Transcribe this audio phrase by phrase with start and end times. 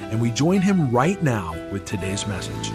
[0.00, 2.72] and we join him right now with today's message.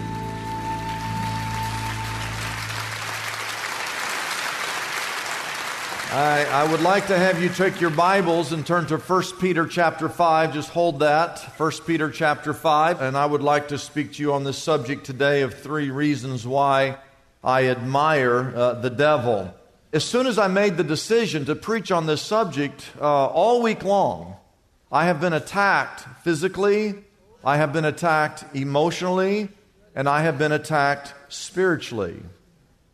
[6.13, 9.65] I, I, would like to have you take your Bibles and turn to 1 Peter
[9.65, 10.53] chapter 5.
[10.53, 11.39] Just hold that.
[11.57, 13.01] 1 Peter chapter 5.
[13.01, 16.45] And I would like to speak to you on this subject today of three reasons
[16.45, 16.99] why
[17.43, 19.55] I admire uh, the devil.
[19.91, 23.83] As soon as I made the decision to preach on this subject, uh, all week
[23.83, 24.35] long,
[24.91, 26.93] I have been attacked physically,
[27.45, 29.49] I have been attacked emotionally,
[29.95, 32.21] and I have been attacked spiritually.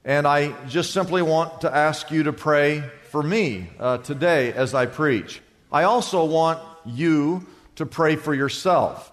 [0.04, 4.74] And I just simply want to ask you to pray for me uh, today as
[4.74, 5.42] I preach.
[5.72, 9.12] I also want you to pray for yourself,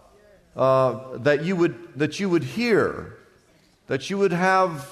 [0.57, 3.19] uh, that, you would, that you would hear,
[3.89, 4.91] that you would have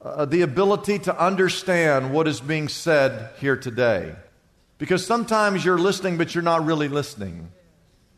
[0.00, 4.14] uh, the ability to understand what is being said here today.
[4.78, 7.50] Because sometimes you're listening, but you're not really listening.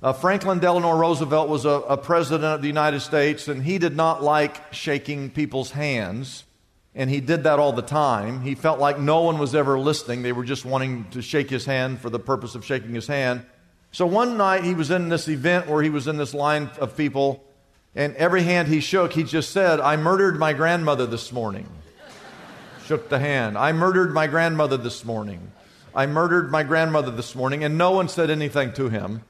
[0.03, 3.95] Uh, Franklin Delano Roosevelt was a, a president of the United States, and he did
[3.95, 6.43] not like shaking people's hands.
[6.93, 8.43] And he did that all the time.
[8.43, 10.23] He felt like no one was ever listening.
[10.23, 13.47] They were just wanting to shake his hand for the purpose of shaking his hand.
[13.93, 16.97] So one night he was in this event where he was in this line of
[16.97, 17.45] people,
[17.95, 21.69] and every hand he shook, he just said, I murdered my grandmother this morning.
[22.87, 23.57] shook the hand.
[23.57, 25.53] I murdered my grandmother this morning.
[25.95, 29.23] I murdered my grandmother this morning, and no one said anything to him.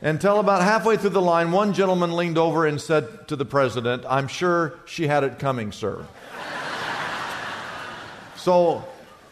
[0.00, 4.04] Until about halfway through the line, one gentleman leaned over and said to the president,
[4.08, 6.04] I'm sure she had it coming, sir.
[8.36, 8.84] So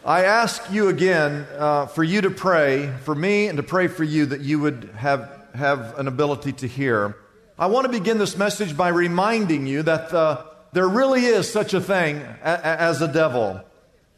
[0.05, 4.05] I ask you again uh, for you to pray for me and to pray for
[4.05, 7.17] you that you would have, have an ability to hear.
[7.59, 11.73] I want to begin this message by reminding you that uh, there really is such
[11.73, 13.61] a thing a- as a devil.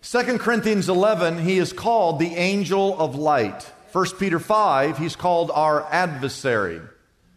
[0.02, 3.70] 2 Corinthians 11, he is called the angel of light.
[3.92, 6.80] 1 Peter 5, he's called our adversary.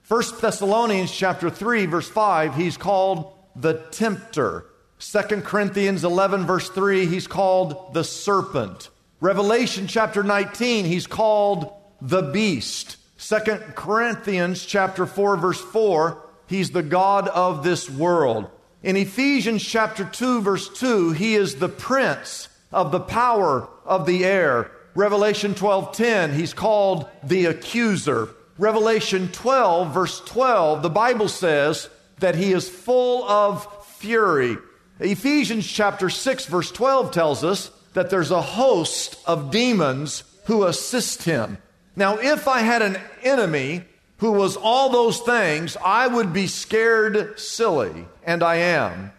[0.07, 4.65] 1 Thessalonians chapter 3, verse 5, he's called the tempter.
[4.99, 8.89] 2 Corinthians 11, verse 3, he's called the serpent.
[9.21, 12.97] Revelation chapter 19, he's called the beast.
[13.19, 13.37] 2
[13.75, 18.49] Corinthians chapter 4, verse 4, he's the God of this world.
[18.83, 24.25] In Ephesians chapter 2, verse 2, he is the prince of the power of the
[24.25, 24.71] air.
[24.95, 28.29] Revelation 12:10, he's called the accuser.
[28.57, 34.57] Revelation 12, verse 12, the Bible says that he is full of fury.
[34.99, 41.23] Ephesians chapter 6 verse 12 tells us that there's a host of demons who assist
[41.23, 41.57] him.
[41.95, 43.83] Now, if I had an enemy
[44.17, 49.11] who was all those things, I would be scared silly, and I am.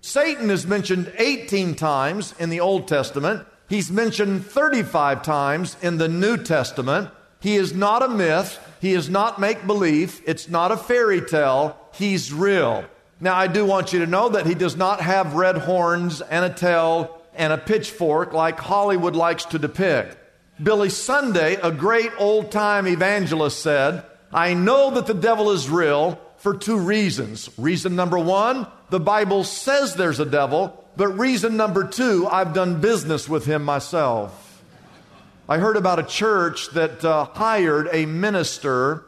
[0.00, 3.46] Satan is mentioned 18 times in the Old Testament.
[3.68, 7.10] He's mentioned 35 times in the New Testament.
[7.40, 8.58] He is not a myth.
[8.80, 10.22] He is not make believe.
[10.26, 11.76] It's not a fairy tale.
[11.92, 12.84] He's real.
[13.20, 16.44] Now, I do want you to know that he does not have red horns and
[16.44, 20.16] a tail and a pitchfork like Hollywood likes to depict.
[20.62, 26.20] Billy Sunday, a great old time evangelist, said, I know that the devil is real
[26.38, 27.50] for two reasons.
[27.58, 32.80] Reason number one, the Bible says there's a devil, but reason number two, I've done
[32.80, 34.64] business with him myself.
[35.48, 39.04] I heard about a church that uh, hired a minister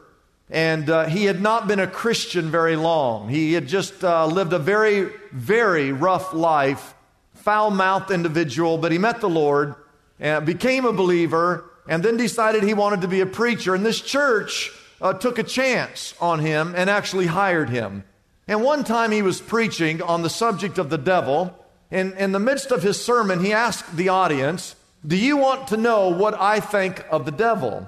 [0.49, 3.27] and uh, he had not been a Christian very long.
[3.27, 6.93] He had just uh, lived a very, very rough life,
[7.33, 9.75] foul mouthed individual, but he met the Lord
[10.17, 13.75] and became a believer and then decided he wanted to be a preacher.
[13.75, 14.71] And this church
[15.01, 18.05] uh, took a chance on him and actually hired him.
[18.47, 21.57] And one time he was preaching on the subject of the devil,
[21.91, 25.77] in, in the midst of his sermon, he asked the audience, Do you want to
[25.77, 27.87] know what I think of the devil?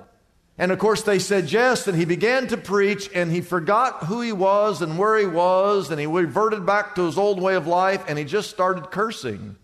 [0.58, 4.22] And of course, they said yes, and he began to preach, and he forgot who
[4.22, 7.66] he was and where he was, and he reverted back to his old way of
[7.66, 9.56] life, and he just started cursing.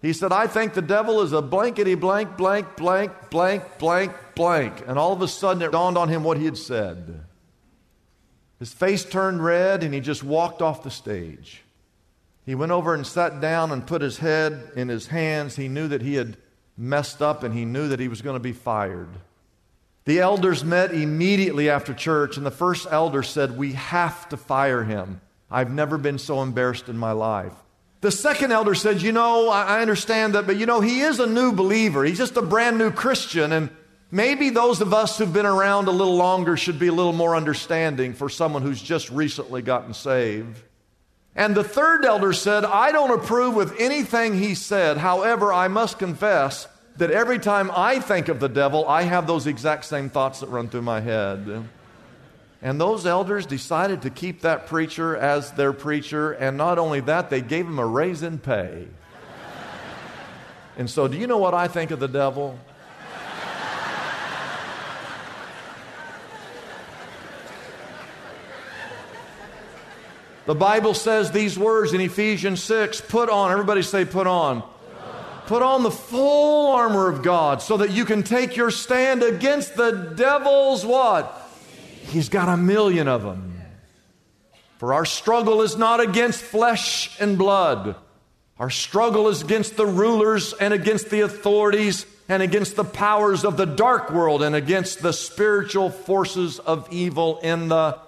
[0.00, 4.82] He said, I think the devil is a blankety blank, blank, blank, blank, blank, blank.
[4.86, 7.20] And all of a sudden, it dawned on him what he had said.
[8.58, 11.62] His face turned red, and he just walked off the stage.
[12.46, 15.56] He went over and sat down and put his head in his hands.
[15.56, 16.36] He knew that he had
[16.76, 19.08] messed up, and he knew that he was going to be fired.
[20.06, 24.82] The elders met immediately after church, and the first elder said, We have to fire
[24.82, 25.20] him.
[25.50, 27.52] I've never been so embarrassed in my life.
[28.00, 31.26] The second elder said, You know, I understand that, but you know, he is a
[31.26, 32.02] new believer.
[32.04, 33.68] He's just a brand new Christian, and
[34.10, 37.36] maybe those of us who've been around a little longer should be a little more
[37.36, 40.62] understanding for someone who's just recently gotten saved.
[41.36, 44.96] And the third elder said, I don't approve with anything he said.
[44.98, 46.66] However, I must confess
[46.96, 50.48] that every time I think of the devil, I have those exact same thoughts that
[50.48, 51.64] run through my head.
[52.62, 57.30] And those elders decided to keep that preacher as their preacher, and not only that,
[57.30, 58.86] they gave him a raise in pay.
[60.76, 62.58] And so, do you know what I think of the devil?
[70.50, 74.64] The Bible says these words in Ephesians 6 put on, everybody say, put on.
[75.46, 79.76] Put on the full armor of God so that you can take your stand against
[79.76, 81.48] the devil's what?
[82.02, 83.62] He's got a million of them.
[84.78, 87.94] For our struggle is not against flesh and blood.
[88.58, 93.56] Our struggle is against the rulers and against the authorities and against the powers of
[93.56, 98.00] the dark world and against the spiritual forces of evil in the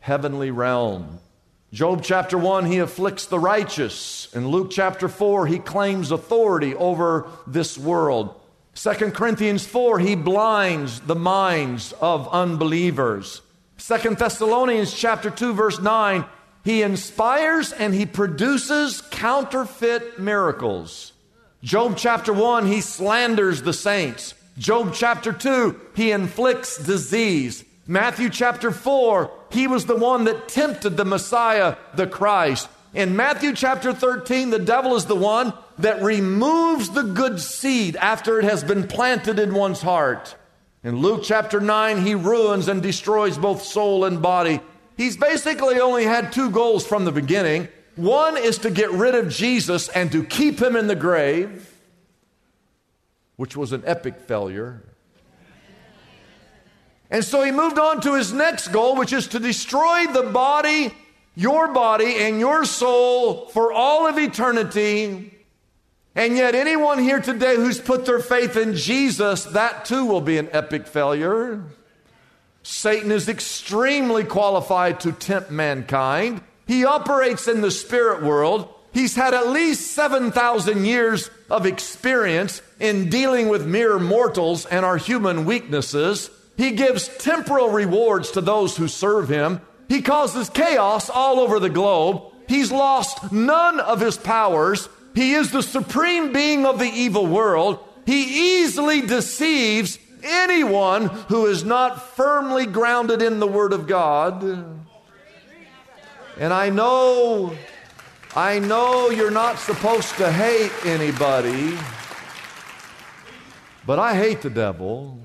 [0.00, 1.20] heavenly realm.
[1.72, 4.28] Job chapter 1, he afflicts the righteous.
[4.34, 8.34] In Luke chapter 4, he claims authority over this world.
[8.74, 13.42] 2 Corinthians 4, he blinds the minds of unbelievers.
[13.78, 16.24] 2 Thessalonians chapter 2, verse 9,
[16.64, 21.12] he inspires and he produces counterfeit miracles.
[21.62, 24.34] Job chapter 1, he slanders the saints.
[24.58, 27.64] Job chapter 2, he inflicts disease.
[27.90, 32.68] Matthew chapter 4, he was the one that tempted the Messiah, the Christ.
[32.94, 38.38] In Matthew chapter 13, the devil is the one that removes the good seed after
[38.38, 40.36] it has been planted in one's heart.
[40.84, 44.60] In Luke chapter 9, he ruins and destroys both soul and body.
[44.96, 47.66] He's basically only had two goals from the beginning.
[47.96, 51.68] One is to get rid of Jesus and to keep him in the grave,
[53.34, 54.84] which was an epic failure.
[57.10, 60.94] And so he moved on to his next goal, which is to destroy the body,
[61.34, 65.34] your body, and your soul for all of eternity.
[66.14, 70.38] And yet, anyone here today who's put their faith in Jesus, that too will be
[70.38, 71.62] an epic failure.
[72.62, 76.42] Satan is extremely qualified to tempt mankind.
[76.66, 78.68] He operates in the spirit world.
[78.92, 84.96] He's had at least 7,000 years of experience in dealing with mere mortals and our
[84.96, 86.30] human weaknesses.
[86.60, 89.62] He gives temporal rewards to those who serve him.
[89.88, 92.22] He causes chaos all over the globe.
[92.48, 94.86] He's lost none of his powers.
[95.14, 97.78] He is the supreme being of the evil world.
[98.04, 104.42] He easily deceives anyone who is not firmly grounded in the Word of God.
[106.36, 107.56] And I know,
[108.36, 111.78] I know you're not supposed to hate anybody,
[113.86, 115.19] but I hate the devil.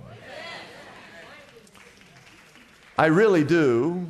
[2.98, 4.08] I really do.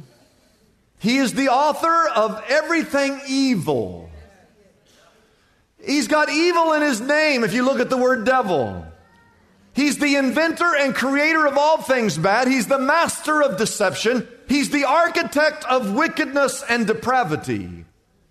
[0.99, 4.09] He is the author of everything evil.
[5.83, 8.85] He's got evil in his name if you look at the word devil.
[9.73, 12.47] He's the inventor and creator of all things bad.
[12.47, 14.27] He's the master of deception.
[14.47, 17.85] He's the architect of wickedness and depravity.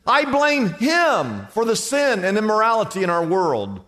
[0.06, 3.84] I blame him for the sin and immorality in our world.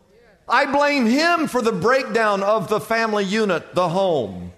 [0.48, 4.52] I blame him for the breakdown of the family unit, the home.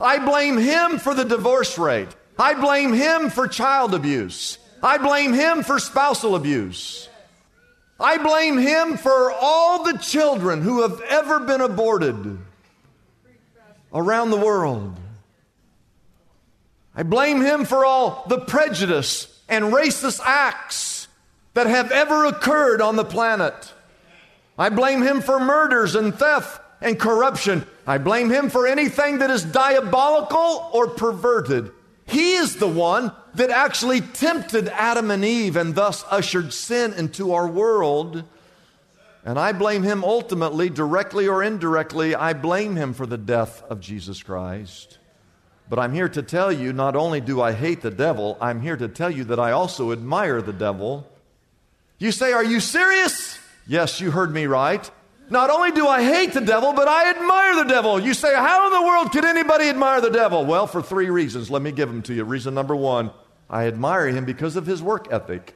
[0.00, 2.08] I blame him for the divorce rate.
[2.38, 4.58] I blame him for child abuse.
[4.82, 7.08] I blame him for spousal abuse.
[7.98, 12.38] I blame him for all the children who have ever been aborted
[13.92, 14.96] around the world.
[16.94, 21.08] I blame him for all the prejudice and racist acts
[21.54, 23.72] that have ever occurred on the planet.
[24.56, 27.66] I blame him for murders and theft and corruption.
[27.86, 31.70] I blame him for anything that is diabolical or perverted.
[32.06, 37.32] He is the one that actually tempted Adam and Eve and thus ushered sin into
[37.32, 38.24] our world.
[39.24, 43.80] And I blame him ultimately, directly or indirectly, I blame him for the death of
[43.80, 44.98] Jesus Christ.
[45.68, 48.76] But I'm here to tell you not only do I hate the devil, I'm here
[48.76, 51.06] to tell you that I also admire the devil.
[51.98, 53.38] You say, Are you serious?
[53.66, 54.90] Yes, you heard me right.
[55.30, 58.00] Not only do I hate the devil, but I admire the devil.
[58.00, 60.46] You say, How in the world could anybody admire the devil?
[60.46, 61.50] Well, for three reasons.
[61.50, 62.24] Let me give them to you.
[62.24, 63.10] Reason number one
[63.50, 65.54] I admire him because of his work ethic.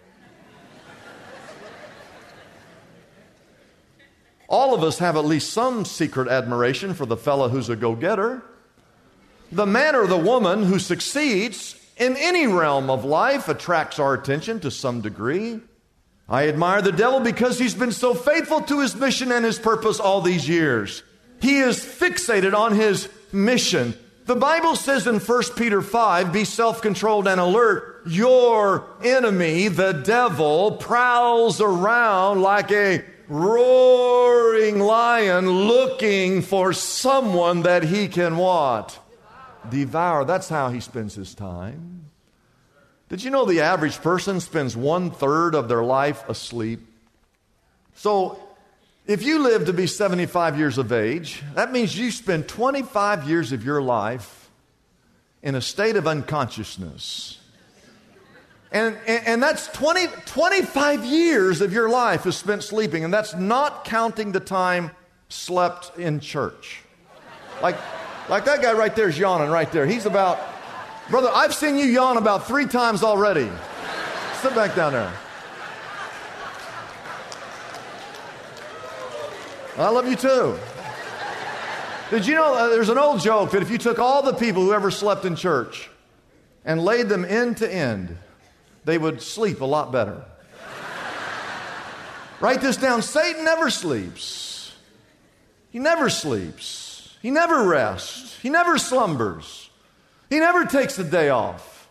[4.49, 7.95] All of us have at least some secret admiration for the fellow who's a go
[7.95, 8.43] getter.
[9.51, 14.61] The man or the woman who succeeds in any realm of life attracts our attention
[14.61, 15.61] to some degree.
[16.29, 20.01] I admire the devil because he's been so faithful to his mission and his purpose
[20.01, 21.03] all these years.
[21.41, 23.95] He is fixated on his mission.
[24.27, 28.03] The Bible says in 1 Peter 5 be self controlled and alert.
[28.07, 38.07] Your enemy, the devil, prowls around like a roaring lion looking for someone that he
[38.09, 38.99] can what?
[39.69, 40.25] Devour.
[40.25, 42.02] That's how he spends his time.
[43.13, 46.81] Did you know the average person spends one third of their life asleep?
[47.95, 48.39] So,
[49.07, 53.53] if you live to be 75 years of age, that means you spend 25 years
[53.53, 54.49] of your life
[55.43, 57.39] in a state of unconsciousness.
[58.73, 63.35] And, and, and, that's 20, 25 years of your life is spent sleeping, and that's
[63.35, 64.91] not counting the time
[65.29, 66.81] slept in church.
[67.61, 67.77] Like,
[68.31, 69.85] like that guy right there is yawning right there.
[69.85, 70.39] He's about,
[71.13, 73.51] brother, I've seen you yawn about three times already.
[74.41, 75.13] Sit back down there.
[79.77, 80.59] I love you too.
[82.09, 84.63] Did you know uh, there's an old joke that if you took all the people
[84.63, 85.91] who ever slept in church
[86.65, 88.17] and laid them end to end,
[88.87, 90.25] they would sleep a lot better.
[92.41, 94.75] Write this down Satan never sleeps.
[95.69, 97.15] He never sleeps.
[97.21, 98.39] He never rests.
[98.41, 99.69] He never slumbers.
[100.33, 101.91] He never takes a day off.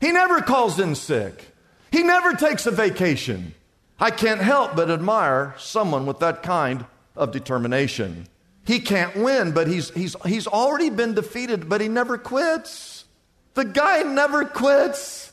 [0.00, 1.54] He never calls in sick.
[1.90, 3.52] He never takes a vacation.
[4.00, 8.28] I can't help but admire someone with that kind of determination.
[8.64, 13.04] He can't win, but he's, he's, he's already been defeated, but he never quits.
[13.52, 15.30] The guy never quits.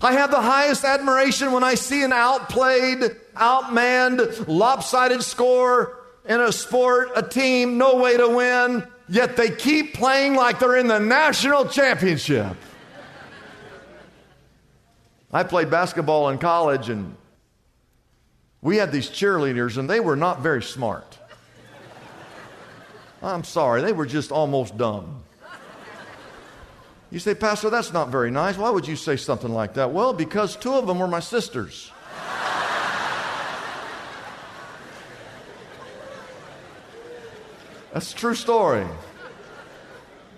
[0.00, 3.00] I have the highest admiration when I see an outplayed,
[3.36, 9.94] outmanned, lopsided score in a sport, a team, no way to win, yet they keep
[9.94, 12.56] playing like they're in the national championship.
[15.32, 17.14] I played basketball in college and
[18.62, 21.18] we had these cheerleaders and they were not very smart.
[23.22, 25.22] I'm sorry, they were just almost dumb.
[27.10, 28.56] You say, Pastor, that's not very nice.
[28.58, 29.92] Why would you say something like that?
[29.92, 31.90] Well, because two of them were my sisters.
[37.92, 38.86] That's a true story.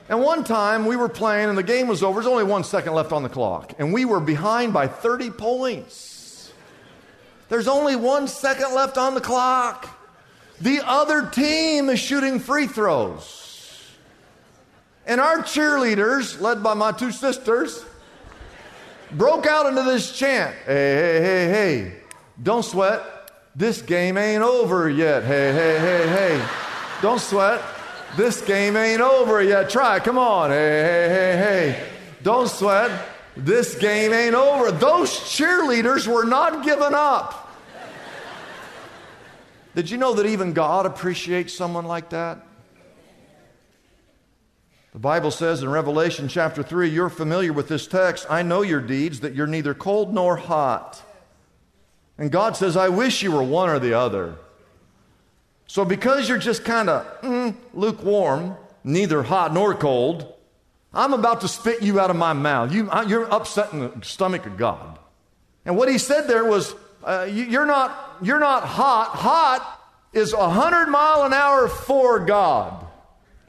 [0.09, 2.21] And one time we were playing and the game was over.
[2.21, 3.75] There's only one second left on the clock.
[3.78, 6.52] And we were behind by 30 points.
[7.49, 9.88] There's only one second left on the clock.
[10.61, 13.88] The other team is shooting free throws.
[15.07, 17.85] And our cheerleaders, led by my two sisters,
[19.12, 21.95] broke out into this chant Hey, hey, hey, hey,
[22.42, 23.02] don't sweat.
[23.57, 25.25] This game ain't over yet.
[25.25, 26.69] Hey, hey, hey, hey,
[27.02, 27.62] don't sweat.
[28.16, 29.71] This game ain't over yet.
[29.71, 30.50] Try, come on.
[30.50, 31.88] Hey, hey, hey, hey,
[32.23, 33.07] don't sweat.
[33.37, 34.73] This game ain't over.
[34.73, 37.49] Those cheerleaders were not giving up.
[39.75, 42.45] Did you know that even God appreciates someone like that?
[44.92, 48.26] The Bible says in Revelation chapter 3, you're familiar with this text.
[48.28, 51.00] I know your deeds, that you're neither cold nor hot.
[52.19, 54.37] And God says, I wish you were one or the other.
[55.70, 60.34] So, because you're just kind of mm, lukewarm, neither hot nor cold,
[60.92, 62.72] I'm about to spit you out of my mouth.
[62.72, 64.98] You, are upsetting the stomach of God.
[65.64, 66.74] And what he said there was,
[67.04, 69.10] uh, you, are not, you're not hot.
[69.10, 69.80] Hot
[70.12, 72.84] is 100 mile an hour for God.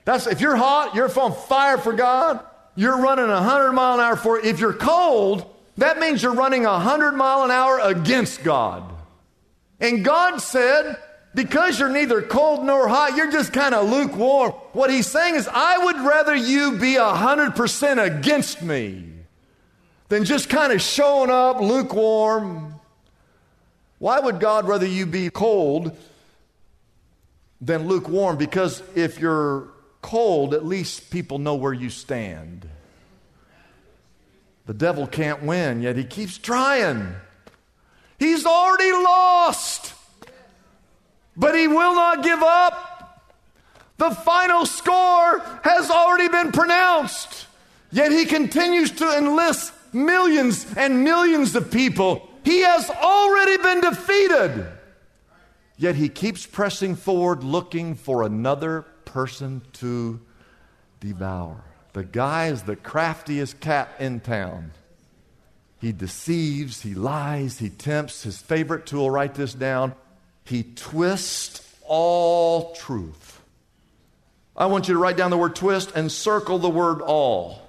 [0.05, 2.39] That's if you're hot, you're on fire for God,
[2.75, 7.13] you're running 100 mile an hour for If you're cold, that means you're running 100
[7.13, 8.93] mile an hour against God.
[9.79, 10.99] And God said,
[11.33, 14.51] because you're neither cold nor hot, you're just kind of lukewarm.
[14.73, 19.05] What he's saying is, I would rather you be 100% against me
[20.09, 22.75] than just kind of showing up lukewarm.
[23.99, 25.95] Why would God rather you be cold
[27.61, 28.37] than lukewarm?
[28.37, 29.69] Because if you're
[30.01, 32.67] cold, at least people know where you stand.
[34.65, 37.15] The devil can't win, yet he keeps trying.
[38.19, 39.93] He's already lost.
[41.41, 43.27] But he will not give up.
[43.97, 47.47] The final score has already been pronounced.
[47.91, 52.29] Yet he continues to enlist millions and millions of people.
[52.45, 54.67] He has already been defeated.
[55.77, 60.21] Yet he keeps pressing forward looking for another person to
[60.99, 61.63] devour.
[61.93, 64.73] The guy is the craftiest cat in town.
[65.79, 68.21] He deceives, he lies, he tempts.
[68.21, 69.95] His favorite tool, write this down,
[70.45, 73.41] he twists all truth.
[74.55, 77.61] I want you to write down the word twist and circle the word all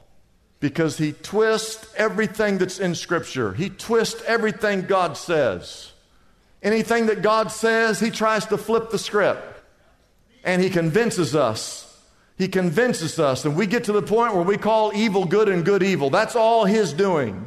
[0.61, 3.52] because he twists everything that's in Scripture.
[3.52, 5.93] He twists everything God says.
[6.62, 9.61] Anything that God says, he tries to flip the script.
[10.45, 12.00] And he convinces us.
[12.38, 13.45] He convinces us.
[13.45, 16.11] And we get to the point where we call evil good and good evil.
[16.11, 17.47] That's all his doing.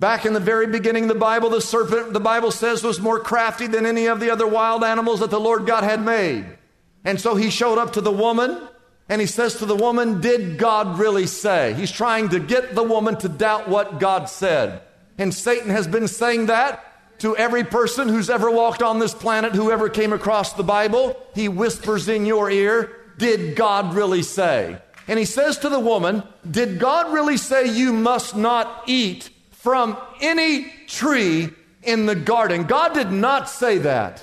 [0.00, 3.20] Back in the very beginning of the Bible, the serpent, the Bible says, was more
[3.20, 6.46] crafty than any of the other wild animals that the Lord God had made.
[7.04, 8.66] And so he showed up to the woman
[9.10, 11.74] and he says to the woman, Did God really say?
[11.74, 14.80] He's trying to get the woman to doubt what God said.
[15.18, 19.52] And Satan has been saying that to every person who's ever walked on this planet,
[19.52, 24.78] whoever came across the Bible, he whispers in your ear, Did God really say?
[25.06, 29.28] And he says to the woman, Did God really say you must not eat
[29.62, 31.50] from any tree
[31.82, 32.64] in the garden?
[32.64, 34.22] God did not say that,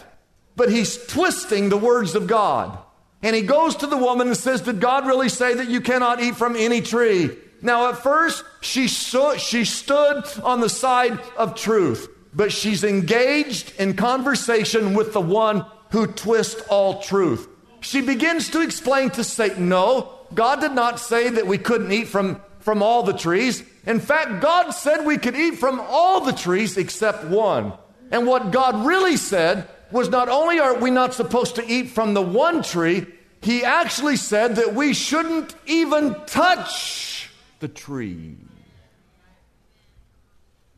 [0.56, 2.78] but he's twisting the words of God.
[3.24, 6.22] And he goes to the woman and says, Did God really say that you cannot
[6.22, 7.32] eat from any tree?
[7.62, 13.74] Now, at first, she, so, she stood on the side of truth but she's engaged
[13.80, 17.50] in conversation with the one who twists all truth.
[17.80, 22.08] She begins to explain to Satan, no, God did not say that we couldn't eat
[22.08, 23.64] from, from all the trees.
[23.86, 27.72] In fact, God said we could eat from all the trees except one.
[28.12, 32.14] And what God really said was not only are we not supposed to eat from
[32.14, 33.06] the one tree,
[33.42, 37.30] He actually said that we shouldn't even touch
[37.62, 38.36] the tree.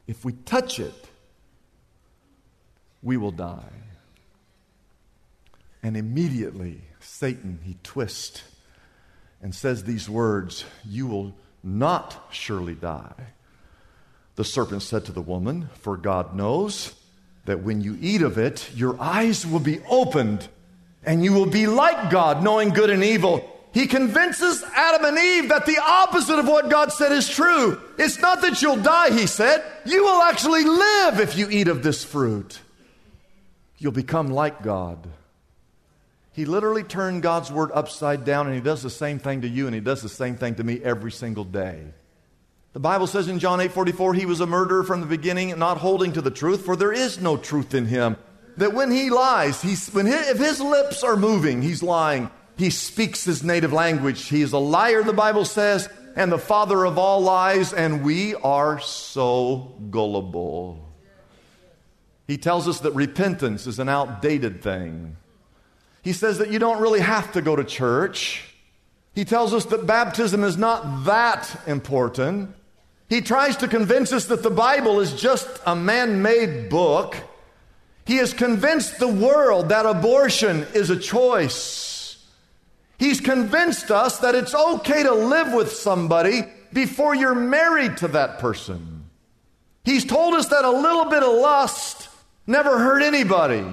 [0.05, 1.09] If we touch it,
[3.01, 3.73] we will die.
[5.81, 8.43] And immediately, Satan, he twists
[9.41, 13.33] and says these words You will not surely die.
[14.35, 16.95] The serpent said to the woman, For God knows
[17.45, 20.47] that when you eat of it, your eyes will be opened,
[21.03, 23.47] and you will be like God, knowing good and evil.
[23.73, 27.79] He convinces Adam and Eve that the opposite of what God said is true.
[27.97, 29.63] It's not that you'll die, he said.
[29.85, 32.59] You will actually live if you eat of this fruit
[33.79, 35.07] you'll become like God.
[36.39, 39.65] He literally turned God's word upside down, and He does the same thing to you,
[39.65, 41.83] and He does the same thing to me every single day.
[42.71, 45.79] The Bible says in John 8 44, He was a murderer from the beginning, not
[45.79, 48.15] holding to the truth, for there is no truth in Him.
[48.55, 52.31] That when He lies, he's, when if His lips are moving, He's lying.
[52.55, 54.29] He speaks His native language.
[54.29, 58.33] He is a liar, the Bible says, and the father of all lies, and we
[58.35, 60.87] are so gullible.
[62.29, 65.17] He tells us that repentance is an outdated thing.
[66.09, 68.43] He says that you don't really have to go to church.
[69.13, 72.55] He tells us that baptism is not that important.
[73.07, 77.15] He tries to convince us that the Bible is just a man made book.
[78.07, 82.25] He has convinced the world that abortion is a choice.
[82.97, 86.41] He's convinced us that it's okay to live with somebody
[86.73, 89.05] before you're married to that person.
[89.83, 92.09] He's told us that a little bit of lust
[92.47, 93.63] never hurt anybody.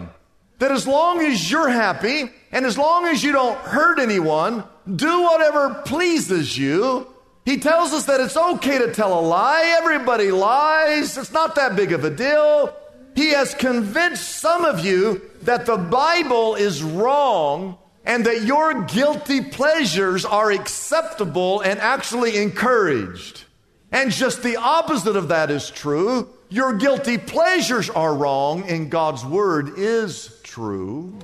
[0.58, 4.64] That as long as you're happy and as long as you don't hurt anyone,
[4.94, 7.06] do whatever pleases you.
[7.44, 9.76] He tells us that it's okay to tell a lie.
[9.78, 11.16] Everybody lies.
[11.16, 12.74] It's not that big of a deal.
[13.14, 19.40] He has convinced some of you that the Bible is wrong and that your guilty
[19.40, 23.44] pleasures are acceptable and actually encouraged.
[23.90, 26.28] And just the opposite of that is true.
[26.48, 31.18] Your guilty pleasures are wrong, and God's word is true.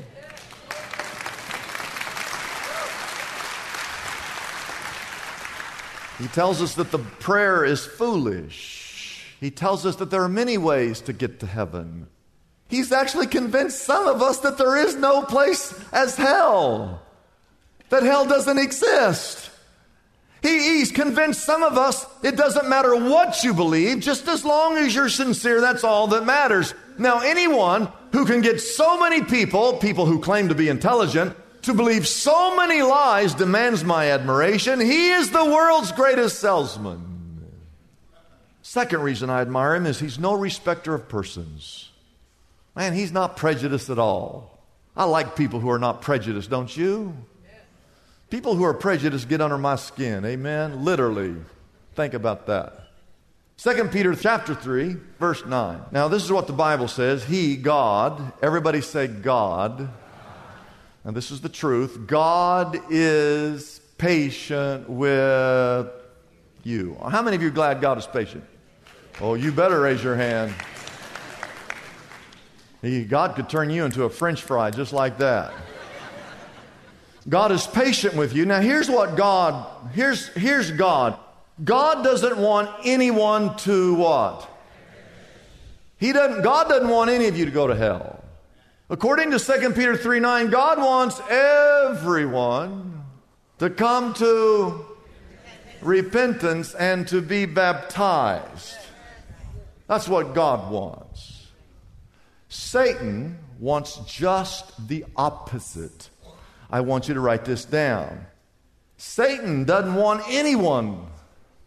[6.19, 9.25] He tells us that the prayer is foolish.
[9.41, 12.09] He tells us that there are many ways to get to heaven.
[12.69, 17.03] He's actually convinced some of us that there is no place as hell,
[17.91, 19.51] that hell doesn't exist.
[20.43, 24.77] He, he's convinced some of us it doesn't matter what you believe, just as long
[24.77, 26.75] as you're sincere, that's all that matters.
[26.99, 31.75] Now, anyone who can get so many people, people who claim to be intelligent, to
[31.75, 34.81] believe so many lies demands my admiration.
[34.81, 37.13] He is the world's greatest salesman.
[38.63, 41.91] Second reason I admire him is he's no respecter of persons.
[42.75, 44.59] Man, he's not prejudiced at all.
[44.97, 47.15] I like people who are not prejudiced, don't you?
[48.33, 50.25] People who are prejudiced get under my skin.
[50.25, 50.87] Amen.
[50.87, 51.37] Literally.
[51.95, 52.89] Think about that.
[53.59, 55.83] 2 Peter chapter 3, verse 9.
[55.91, 57.23] Now, this is what the Bible says.
[57.23, 59.91] He, God, everybody say God.
[61.05, 62.07] And this is the truth.
[62.07, 65.91] God is patient with
[66.63, 66.97] you.
[67.07, 68.45] How many of you are glad God is patient?
[69.21, 70.55] Oh, you better raise your hand.
[73.11, 75.53] God could turn you into a french fry just like that.
[77.29, 78.45] God is patient with you.
[78.47, 81.19] Now, here's what God, here's, here's God.
[81.63, 84.49] God doesn't want anyone to what?
[85.99, 88.25] He doesn't, God doesn't want any of you to go to hell.
[88.91, 93.05] According to 2 Peter 3 9, God wants everyone
[93.59, 94.85] to come to
[95.81, 98.77] repentance and to be baptized.
[99.87, 101.47] That's what God wants.
[102.49, 106.11] Satan wants just the opposite.
[106.73, 108.27] I want you to write this down.
[108.97, 111.07] Satan doesn't want anyone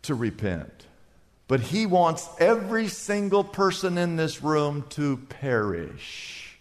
[0.02, 0.88] to repent,
[1.48, 6.58] but he wants every single person in this room to perish.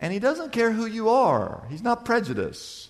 [0.00, 2.88] And he doesn't care who you are, he's not prejudiced.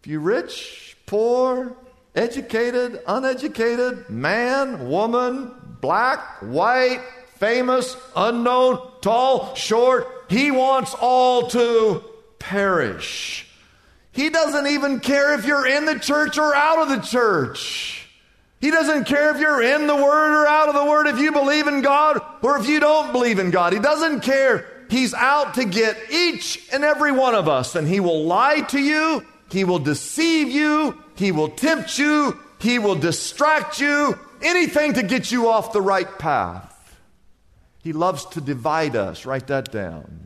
[0.00, 1.76] If you're rich, poor,
[2.14, 7.02] educated, uneducated, man, woman, black, white,
[7.36, 12.02] famous, unknown, tall, short, he wants all to
[12.38, 13.49] perish.
[14.12, 18.08] He doesn't even care if you're in the church or out of the church.
[18.60, 21.32] He doesn't care if you're in the Word or out of the Word, if you
[21.32, 23.72] believe in God or if you don't believe in God.
[23.72, 24.66] He doesn't care.
[24.90, 28.80] He's out to get each and every one of us, and He will lie to
[28.80, 35.04] you, He will deceive you, He will tempt you, He will distract you, anything to
[35.04, 36.98] get you off the right path.
[37.82, 39.24] He loves to divide us.
[39.24, 40.19] Write that down.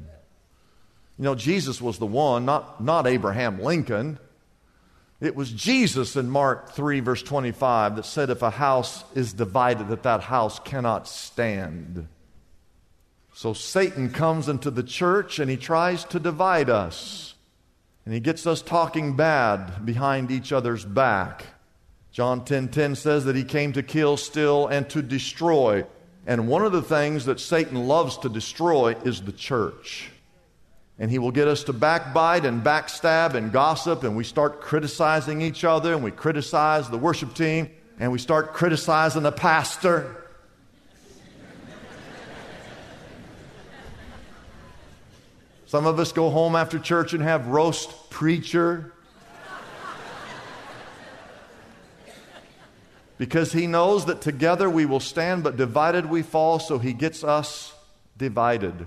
[1.18, 4.18] You know, Jesus was the one, not, not Abraham Lincoln.
[5.20, 9.88] It was Jesus in Mark 3, verse 25, that said, If a house is divided,
[9.88, 12.08] that that house cannot stand.
[13.32, 17.34] So Satan comes into the church and he tries to divide us.
[18.04, 21.46] And he gets us talking bad behind each other's back.
[22.12, 25.84] John 10:10 10, 10 says that he came to kill, steal, and to destroy.
[26.26, 30.10] And one of the things that Satan loves to destroy is the church.
[30.98, 35.42] And he will get us to backbite and backstab and gossip, and we start criticizing
[35.42, 40.24] each other, and we criticize the worship team, and we start criticizing the pastor.
[45.66, 48.92] Some of us go home after church and have roast preacher.
[53.18, 57.24] because he knows that together we will stand, but divided we fall, so he gets
[57.24, 57.72] us
[58.16, 58.86] divided.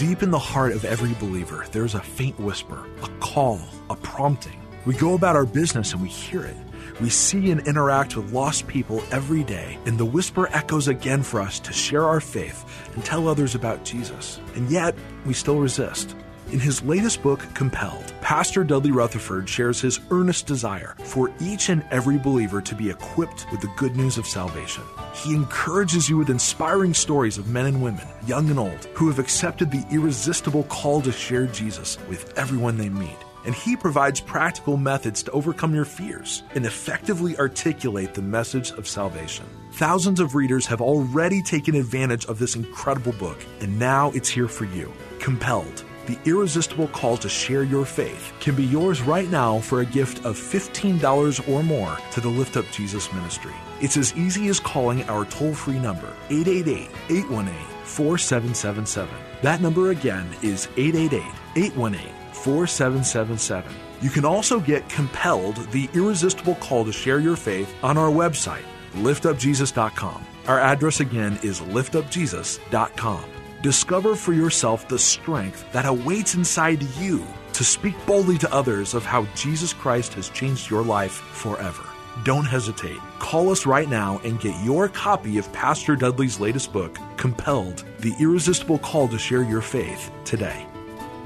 [0.00, 3.60] Deep in the heart of every believer, there's a faint whisper, a call,
[3.90, 4.58] a prompting.
[4.86, 6.56] We go about our business and we hear it.
[7.02, 11.38] We see and interact with lost people every day, and the whisper echoes again for
[11.38, 14.40] us to share our faith and tell others about Jesus.
[14.54, 14.94] And yet,
[15.26, 16.16] we still resist.
[16.48, 21.84] In his latest book, Compelled, Pastor Dudley Rutherford shares his earnest desire for each and
[21.92, 24.82] every believer to be equipped with the good news of salvation.
[25.14, 29.20] He encourages you with inspiring stories of men and women, young and old, who have
[29.20, 33.16] accepted the irresistible call to share Jesus with everyone they meet.
[33.46, 38.88] And he provides practical methods to overcome your fears and effectively articulate the message of
[38.88, 39.46] salvation.
[39.74, 44.48] Thousands of readers have already taken advantage of this incredible book, and now it's here
[44.48, 44.92] for you.
[45.20, 49.86] Compelled the irresistible call to share your faith can be yours right now for a
[49.86, 53.54] gift of $15 or more to the Lift Up Jesus ministry.
[53.80, 59.14] It's as easy as calling our toll free number, 888 818 4777.
[59.42, 61.22] That number again is 888
[61.56, 63.72] 818 4777.
[64.00, 68.64] You can also get Compelled, the irresistible call to share your faith, on our website,
[68.94, 70.24] liftupjesus.com.
[70.46, 73.39] Our address again is liftupjesus.com.
[73.62, 79.04] Discover for yourself the strength that awaits inside you to speak boldly to others of
[79.04, 81.82] how Jesus Christ has changed your life forever.
[82.24, 82.96] Don't hesitate.
[83.18, 88.14] Call us right now and get your copy of Pastor Dudley's latest book, Compelled The
[88.18, 90.66] Irresistible Call to Share Your Faith, today.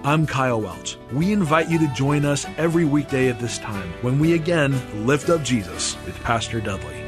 [0.03, 0.99] I'm Kyle Welch.
[1.13, 5.31] We invite you to join us every weekday at this time when we again lift
[5.31, 7.04] up Jesus with Pastor Dudley.